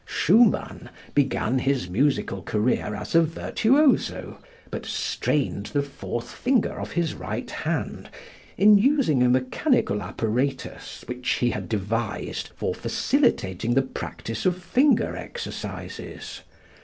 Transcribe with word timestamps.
Schumann 0.07 0.89
began 1.13 1.59
his 1.59 1.87
musical 1.87 2.41
career 2.41 2.95
as 2.95 3.13
a 3.13 3.21
virtuoso, 3.21 4.39
but 4.71 4.83
strained 4.83 5.67
the 5.67 5.83
fourth 5.83 6.31
finger 6.31 6.79
of 6.79 6.93
his 6.93 7.13
right 7.13 7.51
hand 7.51 8.09
in 8.57 8.79
using 8.79 9.21
a 9.21 9.29
mechanical 9.29 10.01
apparatus 10.01 11.03
which 11.07 11.33
he 11.33 11.51
had 11.51 11.69
devised 11.69 12.47
for 12.55 12.73
facilitating 12.73 13.75
the 13.75 13.83
practice 13.83 14.43
of 14.43 14.63
finger 14.63 15.15
exercises. 15.15 16.41